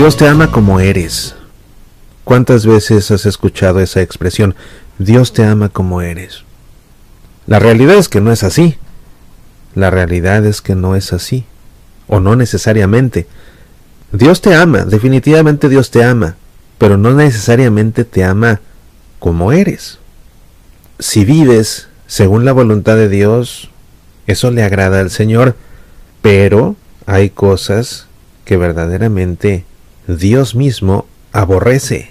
Dios 0.00 0.16
te 0.16 0.26
ama 0.26 0.50
como 0.50 0.80
eres. 0.80 1.34
¿Cuántas 2.24 2.64
veces 2.64 3.10
has 3.10 3.26
escuchado 3.26 3.80
esa 3.80 4.00
expresión? 4.00 4.54
Dios 4.98 5.34
te 5.34 5.44
ama 5.44 5.68
como 5.68 6.00
eres. 6.00 6.44
La 7.46 7.58
realidad 7.58 7.96
es 7.96 8.08
que 8.08 8.22
no 8.22 8.32
es 8.32 8.42
así. 8.42 8.78
La 9.74 9.90
realidad 9.90 10.46
es 10.46 10.62
que 10.62 10.74
no 10.74 10.96
es 10.96 11.12
así. 11.12 11.44
O 12.06 12.18
no 12.18 12.34
necesariamente. 12.34 13.26
Dios 14.10 14.40
te 14.40 14.54
ama, 14.54 14.86
definitivamente 14.86 15.68
Dios 15.68 15.90
te 15.90 16.02
ama, 16.02 16.36
pero 16.78 16.96
no 16.96 17.12
necesariamente 17.12 18.04
te 18.04 18.24
ama 18.24 18.62
como 19.18 19.52
eres. 19.52 19.98
Si 20.98 21.26
vives 21.26 21.88
según 22.06 22.46
la 22.46 22.52
voluntad 22.52 22.96
de 22.96 23.10
Dios, 23.10 23.68
eso 24.26 24.50
le 24.50 24.62
agrada 24.62 25.00
al 25.00 25.10
Señor, 25.10 25.56
pero 26.22 26.74
hay 27.04 27.28
cosas 27.28 28.06
que 28.46 28.56
verdaderamente 28.56 29.66
Dios 30.16 30.54
mismo 30.54 31.06
aborrece. 31.32 32.10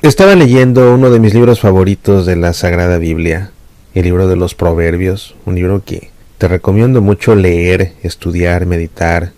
Estaba 0.00 0.34
leyendo 0.36 0.94
uno 0.94 1.10
de 1.10 1.18
mis 1.18 1.34
libros 1.34 1.60
favoritos 1.60 2.24
de 2.24 2.36
la 2.36 2.52
Sagrada 2.52 2.98
Biblia, 2.98 3.50
el 3.94 4.04
libro 4.04 4.28
de 4.28 4.36
los 4.36 4.54
Proverbios, 4.54 5.34
un 5.44 5.56
libro 5.56 5.82
que 5.84 6.10
te 6.38 6.48
recomiendo 6.48 7.02
mucho 7.02 7.34
leer, 7.34 7.92
estudiar, 8.02 8.64
meditar. 8.64 9.32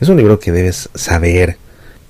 Es 0.00 0.08
un 0.08 0.16
libro 0.16 0.38
que 0.38 0.52
debes 0.52 0.88
saber, 0.94 1.58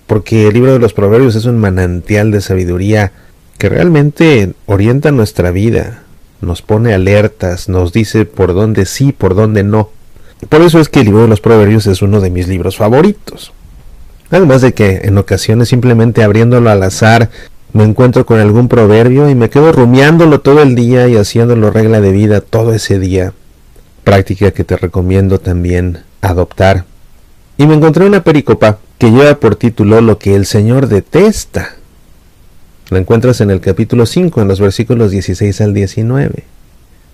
porque 0.06 0.46
el 0.46 0.54
libro 0.54 0.72
de 0.72 0.78
los 0.78 0.92
Proverbios 0.92 1.34
es 1.34 1.46
un 1.46 1.58
manantial 1.58 2.30
de 2.30 2.40
sabiduría 2.40 3.12
que 3.56 3.68
realmente 3.68 4.52
orienta 4.66 5.10
nuestra 5.10 5.50
vida, 5.50 6.02
nos 6.40 6.62
pone 6.62 6.94
alertas, 6.94 7.68
nos 7.68 7.92
dice 7.92 8.26
por 8.26 8.54
dónde 8.54 8.86
sí, 8.86 9.12
por 9.12 9.34
dónde 9.34 9.64
no. 9.64 9.90
Por 10.48 10.60
eso 10.60 10.78
es 10.78 10.88
que 10.88 11.00
el 11.00 11.06
libro 11.06 11.22
de 11.22 11.28
los 11.28 11.40
Proverbios 11.40 11.86
es 11.86 12.00
uno 12.00 12.20
de 12.20 12.30
mis 12.30 12.46
libros 12.46 12.76
favoritos. 12.76 13.52
Además 14.30 14.60
de 14.60 14.74
que 14.74 15.02
en 15.04 15.16
ocasiones 15.18 15.68
simplemente 15.68 16.22
abriéndolo 16.22 16.70
al 16.70 16.82
azar 16.82 17.30
me 17.72 17.84
encuentro 17.84 18.26
con 18.26 18.40
algún 18.40 18.68
proverbio 18.68 19.28
y 19.28 19.34
me 19.34 19.50
quedo 19.50 19.72
rumiándolo 19.72 20.40
todo 20.40 20.62
el 20.62 20.74
día 20.74 21.08
y 21.08 21.16
haciéndolo 21.16 21.70
regla 21.70 22.00
de 22.00 22.12
vida 22.12 22.40
todo 22.40 22.72
ese 22.72 22.98
día. 22.98 23.32
Práctica 24.04 24.50
que 24.50 24.64
te 24.64 24.76
recomiendo 24.76 25.38
también 25.38 26.02
adoptar. 26.20 26.84
Y 27.56 27.66
me 27.66 27.74
encontré 27.74 28.06
una 28.06 28.24
pericopa 28.24 28.78
que 28.98 29.10
lleva 29.10 29.38
por 29.38 29.56
título 29.56 30.00
Lo 30.00 30.18
que 30.18 30.34
el 30.34 30.46
Señor 30.46 30.88
detesta. 30.88 31.76
La 32.90 32.98
encuentras 32.98 33.40
en 33.40 33.50
el 33.50 33.60
capítulo 33.60 34.06
5, 34.06 34.40
en 34.40 34.48
los 34.48 34.60
versículos 34.60 35.10
16 35.10 35.60
al 35.60 35.74
19. 35.74 36.44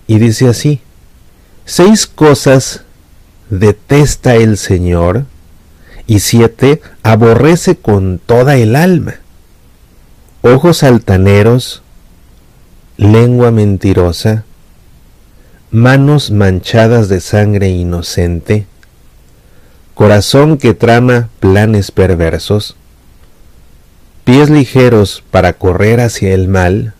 Y 0.07 0.19
dice 0.19 0.47
así, 0.47 0.81
Seis 1.65 2.07
cosas 2.07 2.83
detesta 3.49 4.35
el 4.35 4.57
Señor 4.57 5.25
y 6.07 6.19
siete 6.19 6.81
aborrece 7.03 7.75
con 7.75 8.19
toda 8.23 8.57
el 8.57 8.75
alma. 8.75 9.15
Ojos 10.41 10.83
altaneros, 10.83 11.81
lengua 12.97 13.51
mentirosa, 13.51 14.43
manos 15.71 16.31
manchadas 16.31 17.09
de 17.09 17.19
sangre 17.19 17.69
inocente, 17.69 18.67
corazón 19.95 20.57
que 20.57 20.73
trama 20.73 21.29
planes 21.39 21.91
perversos, 21.91 22.75
pies 24.23 24.49
ligeros 24.49 25.23
para 25.31 25.53
correr 25.53 25.99
hacia 25.99 26.33
el 26.33 26.47
mal, 26.47 26.93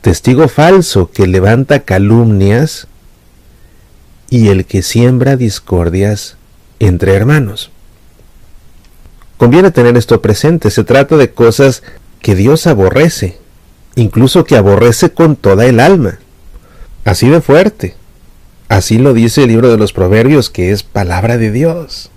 testigo 0.00 0.48
falso 0.48 1.10
que 1.10 1.26
levanta 1.26 1.80
calumnias, 1.80 2.88
y 4.30 4.48
el 4.48 4.64
que 4.64 4.82
siembra 4.82 5.36
discordias 5.36 6.36
entre 6.80 7.14
hermanos. 7.14 7.70
Conviene 9.36 9.70
tener 9.70 9.96
esto 9.96 10.22
presente, 10.22 10.70
se 10.70 10.84
trata 10.84 11.16
de 11.16 11.30
cosas 11.30 11.82
que 12.20 12.34
Dios 12.34 12.66
aborrece, 12.66 13.38
incluso 13.94 14.44
que 14.44 14.56
aborrece 14.56 15.10
con 15.10 15.36
toda 15.36 15.66
el 15.66 15.80
alma. 15.80 16.18
Así 17.04 17.28
de 17.28 17.40
fuerte. 17.40 17.94
Así 18.68 18.98
lo 18.98 19.14
dice 19.14 19.44
el 19.44 19.48
libro 19.48 19.70
de 19.70 19.76
los 19.76 19.92
Proverbios, 19.92 20.50
que 20.50 20.72
es 20.72 20.82
palabra 20.82 21.38
de 21.38 21.52
Dios. 21.52 22.10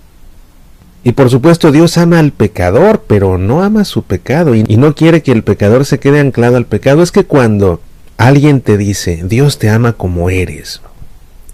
Y 1.04 1.12
por 1.12 1.30
supuesto 1.30 1.72
Dios 1.72 1.96
ama 1.96 2.18
al 2.18 2.32
pecador, 2.32 3.04
pero 3.06 3.38
no 3.38 3.62
ama 3.62 3.84
su 3.84 4.02
pecado 4.02 4.54
y, 4.54 4.64
no 4.64 4.94
quiere 4.94 5.22
que 5.22 5.32
el 5.32 5.44
pecador 5.44 5.86
se 5.86 5.98
quede 5.98 6.20
anclado 6.20 6.56
al 6.56 6.66
pecado. 6.66 7.02
Es 7.02 7.12
que 7.12 7.24
cuando 7.24 7.80
alguien 8.16 8.60
te 8.60 8.76
dice, 8.76 9.22
Dios 9.24 9.58
te 9.58 9.70
ama 9.70 9.94
como 9.94 10.28
eres, 10.28 10.82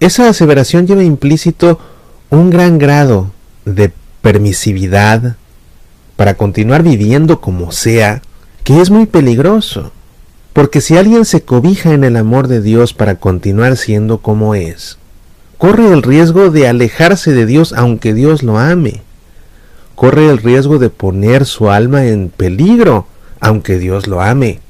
esa 0.01 0.29
aseveración 0.29 0.87
lleva 0.87 1.05
implícito 1.05 1.79
un 2.31 2.51
gran 2.51 2.79
grado 2.79 3.31
de 3.65 3.93
permisividad 4.21 5.37
para 6.17 6.35
continuar 6.35 6.83
viviendo 6.83 7.41
como 7.41 7.73
sea, 7.73 8.23
que 8.65 8.81
es 8.81 8.91
muy 8.91 9.07
peligroso. 9.07 9.93
Porque 10.53 10.81
si 10.81 10.97
alguien 10.97 11.25
se 11.25 11.43
cobija 11.43 11.93
en 11.93 12.03
el 12.03 12.17
amor 12.17 12.49
de 12.49 12.63
Dios 12.63 12.95
para 12.95 13.17
continuar 13.17 13.77
siendo 13.77 14.19
como 14.19 14.55
es, 14.55 14.99
corre 15.59 15.93
el 15.93 16.03
riesgo 16.03 16.51
de 16.51 16.67
alejarse 16.67 17.33
de 17.33 17.47
Dios 17.47 17.75
aunque 17.75 18.15
Dios 18.15 18.43
lo 18.43 18.59
ame. 18.59 19.03
Corre 19.95 20.29
el 20.29 20.39
riesgo 20.39 20.79
de 20.79 20.91
poner 20.91 21.45
su 21.47 21.71
alma 21.71 22.07
en 22.07 22.31
peligro 22.31 23.07
aunque 23.41 23.79
Dios 23.79 24.07
lo 24.07 24.23
ame. 24.23 24.61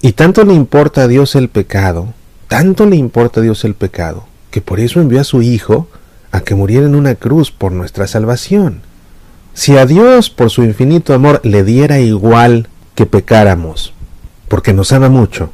Y 0.00 0.12
tanto 0.12 0.44
le 0.44 0.54
importa 0.54 1.02
a 1.02 1.08
Dios 1.08 1.34
el 1.34 1.48
pecado, 1.48 2.14
tanto 2.48 2.86
le 2.86 2.96
importa 2.96 3.40
a 3.40 3.42
Dios 3.42 3.64
el 3.64 3.74
pecado, 3.74 4.26
que 4.50 4.60
por 4.60 4.80
eso 4.80 5.00
envió 5.00 5.20
a 5.20 5.24
su 5.24 5.42
Hijo 5.42 5.88
a 6.32 6.40
que 6.40 6.54
muriera 6.54 6.86
en 6.86 6.94
una 6.94 7.14
cruz 7.14 7.50
por 7.50 7.72
nuestra 7.72 8.06
salvación. 8.06 8.82
Si 9.54 9.76
a 9.76 9.86
Dios 9.86 10.30
por 10.30 10.50
su 10.50 10.62
infinito 10.62 11.14
amor 11.14 11.40
le 11.42 11.64
diera 11.64 11.98
igual 11.98 12.68
que 12.94 13.06
pecáramos, 13.06 13.92
porque 14.48 14.72
nos 14.72 14.92
ama 14.92 15.08
mucho, 15.08 15.50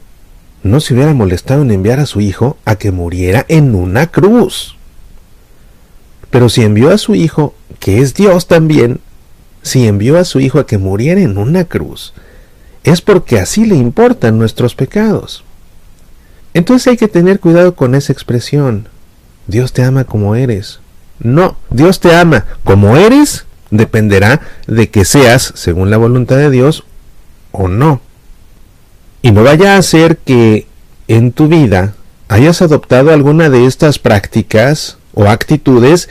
no 0.62 0.80
se 0.80 0.94
hubiera 0.94 1.14
molestado 1.14 1.62
en 1.62 1.70
enviar 1.70 2.00
a 2.00 2.06
su 2.06 2.20
Hijo 2.20 2.56
a 2.64 2.76
que 2.76 2.90
muriera 2.90 3.44
en 3.48 3.74
una 3.74 4.06
cruz. 4.06 4.76
Pero 6.30 6.48
si 6.48 6.62
envió 6.62 6.90
a 6.90 6.98
su 6.98 7.14
Hijo, 7.14 7.54
que 7.78 8.00
es 8.00 8.14
Dios 8.14 8.46
también, 8.46 9.00
si 9.62 9.86
envió 9.86 10.18
a 10.18 10.24
su 10.24 10.40
Hijo 10.40 10.58
a 10.58 10.66
que 10.66 10.78
muriera 10.78 11.20
en 11.20 11.38
una 11.38 11.64
cruz, 11.64 12.14
es 12.82 13.00
porque 13.00 13.38
así 13.38 13.64
le 13.64 13.76
importan 13.76 14.38
nuestros 14.38 14.74
pecados. 14.74 15.44
Entonces 16.54 16.86
hay 16.88 16.96
que 16.96 17.08
tener 17.08 17.40
cuidado 17.40 17.74
con 17.74 17.94
esa 17.94 18.12
expresión. 18.12 18.88
Dios 19.46 19.72
te 19.72 19.84
ama 19.84 20.04
como 20.04 20.34
eres. 20.34 20.80
No, 21.18 21.56
Dios 21.70 22.00
te 22.00 22.14
ama 22.14 22.44
como 22.64 22.96
eres 22.96 23.46
dependerá 23.76 24.40
de 24.66 24.90
que 24.90 25.04
seas, 25.04 25.52
según 25.56 25.90
la 25.90 25.96
voluntad 25.96 26.36
de 26.36 26.50
Dios, 26.50 26.84
o 27.52 27.68
no. 27.68 28.00
Y 29.22 29.32
no 29.32 29.42
vaya 29.42 29.76
a 29.76 29.82
ser 29.82 30.18
que 30.18 30.66
en 31.08 31.32
tu 31.32 31.48
vida 31.48 31.94
hayas 32.28 32.62
adoptado 32.62 33.12
alguna 33.12 33.50
de 33.50 33.66
estas 33.66 33.98
prácticas 33.98 34.98
o 35.12 35.28
actitudes 35.28 36.08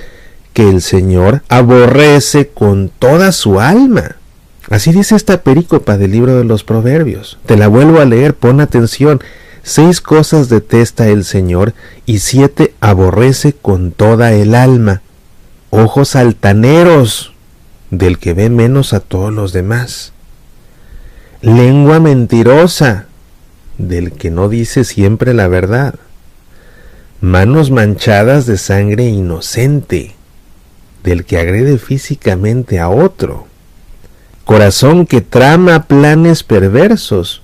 que 0.54 0.70
el 0.70 0.82
Señor 0.82 1.42
aborrece 1.50 2.50
con 2.50 2.90
toda 2.90 3.32
su 3.32 3.60
alma. 3.60 4.18
Así 4.70 4.92
dice 4.92 5.16
esta 5.16 5.42
perícopa 5.42 5.98
del 5.98 6.12
libro 6.12 6.38
de 6.38 6.46
los 6.46 6.64
Proverbios. 6.64 7.38
Te 7.46 7.58
la 7.58 7.68
vuelvo 7.68 8.00
a 8.00 8.06
leer, 8.06 8.34
pon 8.34 8.62
atención. 8.62 9.22
Seis 9.64 10.02
cosas 10.02 10.50
detesta 10.50 11.08
el 11.08 11.24
Señor 11.24 11.74
y 12.06 12.20
siete 12.20 12.76
aborrece 12.82 13.54
con 13.54 13.92
toda 13.92 14.34
el 14.34 14.56
alma. 14.56 15.02
Ojos 15.70 16.18
altaneros 16.18 17.34
del 17.90 18.20
que 18.20 18.34
ve 18.34 18.50
menos 18.50 18.92
a 18.92 19.00
todos 19.00 19.32
los 19.32 19.54
demás. 19.54 20.12
Lengua 21.42 22.02
mentirosa 22.02 23.08
del 23.78 24.12
que 24.12 24.32
no 24.32 24.50
dice 24.50 24.84
siempre 24.84 25.34
la 25.34 25.48
verdad. 25.48 25.96
Manos 27.22 27.72
manchadas 27.72 28.46
de 28.46 28.58
sangre 28.58 29.06
inocente 29.06 30.14
del 31.04 31.24
que 31.24 31.38
agrede 31.38 31.78
físicamente 31.78 32.82
a 32.82 32.90
otro. 32.90 33.48
Corazón 34.44 35.06
que 35.06 35.22
trama 35.22 35.84
planes 35.84 36.44
perversos 36.44 37.43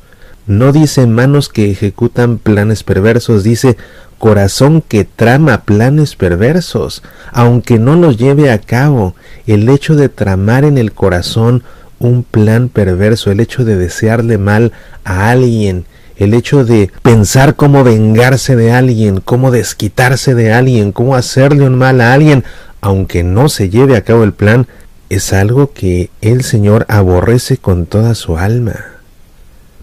no 0.49 0.71
dice 0.71 1.05
manos 1.05 1.47
que 1.47 1.69
ejecutan 1.69 2.39
planes 2.39 2.81
perversos, 2.81 3.43
dice 3.43 3.77
corazón 4.17 4.81
que 4.81 5.05
trama 5.05 5.61
planes 5.61 6.15
perversos, 6.15 7.03
aunque 7.31 7.77
no 7.77 7.95
los 7.95 8.17
lleve 8.17 8.49
a 8.49 8.57
cabo. 8.57 9.13
El 9.45 9.69
hecho 9.69 9.95
de 9.95 10.09
tramar 10.09 10.65
en 10.65 10.79
el 10.79 10.91
corazón 10.91 11.61
un 11.99 12.23
plan 12.23 12.67
perverso, 12.67 13.29
el 13.29 13.41
hecho 13.41 13.63
de 13.63 13.75
desearle 13.75 14.39
mal 14.39 14.71
a 15.03 15.29
alguien, 15.29 15.85
el 16.17 16.33
hecho 16.33 16.65
de 16.65 16.89
pensar 17.03 17.55
cómo 17.55 17.83
vengarse 17.83 18.55
de 18.55 18.71
alguien, 18.71 19.21
cómo 19.21 19.51
desquitarse 19.51 20.33
de 20.33 20.51
alguien, 20.51 20.93
cómo 20.93 21.15
hacerle 21.15 21.67
un 21.67 21.75
mal 21.75 22.01
a 22.01 22.11
alguien, 22.11 22.43
aunque 22.81 23.21
no 23.21 23.49
se 23.49 23.69
lleve 23.69 23.95
a 23.95 24.03
cabo 24.03 24.23
el 24.23 24.33
plan, 24.33 24.65
es 25.09 25.31
algo 25.31 25.73
que 25.73 26.09
el 26.21 26.43
Señor 26.43 26.87
aborrece 26.89 27.57
con 27.57 27.85
toda 27.85 28.15
su 28.15 28.35
alma 28.39 28.98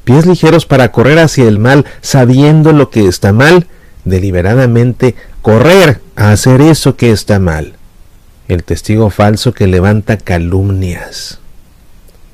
pies 0.06 0.24
ligeros 0.24 0.66
para 0.66 0.92
correr 0.92 1.18
hacia 1.18 1.48
el 1.48 1.58
mal, 1.58 1.84
sabiendo 2.00 2.72
lo 2.72 2.90
que 2.90 3.08
está 3.08 3.32
mal, 3.32 3.66
deliberadamente 4.04 5.16
correr 5.42 6.00
a 6.14 6.30
hacer 6.30 6.60
eso 6.60 6.96
que 6.96 7.10
está 7.10 7.38
mal. 7.40 7.74
el 8.46 8.62
testigo 8.62 9.10
falso 9.10 9.52
que 9.52 9.66
levanta 9.66 10.16
calumnias, 10.18 11.40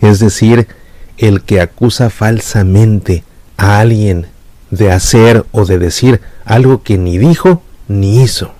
es 0.02 0.18
decir, 0.18 0.68
el 1.16 1.40
que 1.40 1.62
acusa 1.62 2.10
falsamente 2.10 3.24
a 3.56 3.78
alguien 3.80 4.26
de 4.70 4.92
hacer 4.92 5.46
o 5.52 5.64
de 5.64 5.78
decir 5.78 6.20
algo 6.44 6.82
que 6.82 6.98
ni 6.98 7.16
dijo 7.16 7.62
ni 7.88 8.22
hizo. 8.22 8.52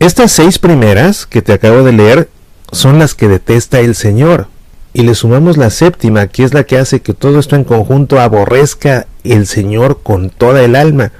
Estas 0.00 0.32
seis 0.32 0.58
primeras 0.58 1.26
que 1.26 1.42
te 1.42 1.52
acabo 1.52 1.82
de 1.82 1.92
leer 1.92 2.30
son 2.72 2.98
las 2.98 3.14
que 3.14 3.28
detesta 3.28 3.80
el 3.80 3.94
Señor. 3.94 4.48
Y 4.96 5.02
le 5.02 5.14
sumamos 5.14 5.58
la 5.58 5.68
séptima, 5.68 6.26
que 6.28 6.42
es 6.42 6.54
la 6.54 6.64
que 6.64 6.78
hace 6.78 7.00
que 7.02 7.12
todo 7.12 7.38
esto 7.38 7.54
en 7.54 7.64
conjunto 7.64 8.18
aborrezca 8.18 9.06
el 9.24 9.46
Señor 9.46 10.00
con 10.02 10.30
toda 10.30 10.62
el 10.64 10.74
alma. 10.74 11.12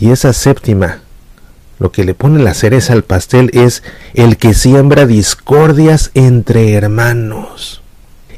Y 0.00 0.10
esa 0.10 0.32
séptima, 0.32 1.00
lo 1.78 1.92
que 1.92 2.04
le 2.04 2.14
pone 2.14 2.42
la 2.42 2.54
cereza 2.54 2.94
al 2.94 3.02
pastel 3.02 3.50
es 3.52 3.82
el 4.14 4.38
que 4.38 4.54
siembra 4.54 5.04
discordias 5.04 6.12
entre 6.14 6.72
hermanos, 6.72 7.82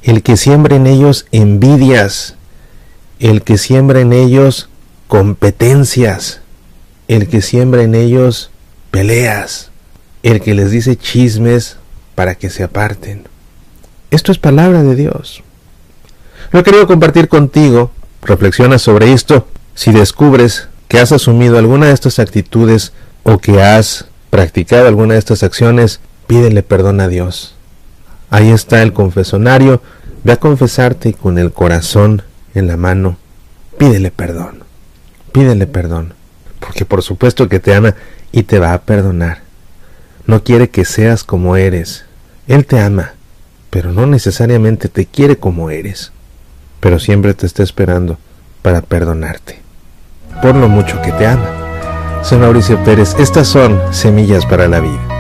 el 0.03 0.25
que 0.25 0.37
siembra 0.37 0.75
en 0.75 0.89
ellos 0.89 1.27
envidias, 1.31 2.35
el 3.21 3.43
que 3.43 3.59
siembra 3.59 4.01
en 4.01 4.12
ellos 4.12 4.69
competencias, 5.07 6.41
el 7.07 7.29
que 7.29 7.41
siembra 7.41 7.85
en 7.85 7.95
ellos 7.95 8.51
peleas, 8.91 9.71
el 10.25 10.41
que 10.41 10.55
les 10.55 10.73
dice 10.73 10.97
chismes 10.97 11.77
para 12.17 12.35
que 12.35 12.51
se 12.51 12.65
aparten. 12.65 13.29
Esto 14.11 14.32
es 14.32 14.38
palabra 14.38 14.82
de 14.82 14.94
Dios. 14.94 15.43
Lo 16.53 16.61
he 16.61 16.62
querido 16.62 16.87
compartir 16.87 17.29
contigo. 17.29 17.91
Reflexiona 18.23 18.79
sobre 18.79 19.12
esto. 19.12 19.47
Si 19.75 19.93
descubres 19.93 20.69
que 20.88 20.99
has 20.99 21.12
asumido 21.12 21.58
alguna 21.58 21.87
de 21.87 21.93
estas 21.93 22.19
actitudes 22.19 22.93
o 23.25 23.38
que 23.38 23.62
has 23.62 24.06
practicado 24.31 24.87
alguna 24.87 25.14
de 25.14 25.19
estas 25.19 25.43
acciones, 25.43 26.00
pídele 26.26 26.62
perdón 26.62 27.00
a 27.00 27.08
Dios. 27.08 27.55
Ahí 28.31 28.50
está 28.50 28.82
el 28.82 28.93
confesonario. 28.93 29.82
Ve 30.25 30.32
a 30.32 30.37
confesarte 30.41 31.12
con 31.14 31.38
el 31.38 31.52
corazón 31.52 32.23
en 32.55 32.67
la 32.67 32.76
mano. 32.76 33.19
Pídele 33.79 34.11
perdón. 34.11 34.64
Pídele 35.32 35.67
perdón. 35.67 36.14
Porque 36.61 36.85
por 36.85 37.02
supuesto 37.02 37.49
que 37.49 37.61
te 37.61 37.75
ama 37.75 37.94
y 38.32 38.44
te 38.44 38.59
va 38.59 38.73
a 38.73 38.82
perdonar. 38.82 39.43
No 40.26 40.43
quiere 40.43 40.70
que 40.70 40.85
seas 40.85 41.23
como 41.23 41.56
eres. 41.56 42.05
Él 42.49 42.67
te 42.67 42.81
ama, 42.81 43.14
pero 43.76 43.93
no 43.93 44.06
necesariamente 44.06 44.88
te 44.88 45.05
quiere 45.05 45.37
como 45.37 45.69
eres. 45.69 46.11
Pero 46.81 46.99
siempre 46.99 47.34
te 47.34 47.44
está 47.44 47.62
esperando 47.62 48.17
para 48.62 48.81
perdonarte. 48.81 49.61
Por 50.40 50.55
lo 50.55 50.67
mucho 50.67 51.02
que 51.02 51.12
te 51.12 51.26
ama. 51.26 52.23
Soy 52.23 52.38
Mauricio 52.38 52.82
Pérez. 52.84 53.14
Estas 53.19 53.46
son 53.46 53.78
Semillas 53.90 54.46
para 54.46 54.67
la 54.67 54.81
Vida. 54.81 55.16